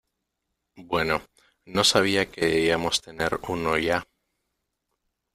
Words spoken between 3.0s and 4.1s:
tener uno ya.